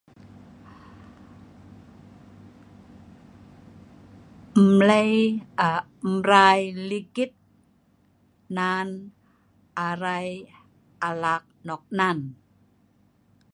[4.77, 5.15] Mlei
[5.69, 5.79] aa
[6.13, 7.33] mrai ligit
[8.55, 8.89] nan
[9.87, 10.29] arai
[11.07, 12.17] alak noknan.